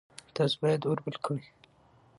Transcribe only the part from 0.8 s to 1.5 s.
اور بل کړئ.